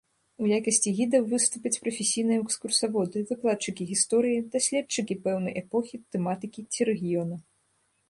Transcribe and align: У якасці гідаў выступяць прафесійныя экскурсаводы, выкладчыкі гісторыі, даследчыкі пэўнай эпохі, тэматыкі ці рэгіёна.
У 0.43 0.47
якасці 0.59 0.93
гідаў 0.99 1.27
выступяць 1.33 1.81
прафесійныя 1.83 2.39
экскурсаводы, 2.45 3.25
выкладчыкі 3.33 3.89
гісторыі, 3.93 4.43
даследчыкі 4.59 5.21
пэўнай 5.29 5.53
эпохі, 5.65 6.05
тэматыкі 6.17 6.61
ці 6.73 6.81
рэгіёна. 6.95 7.35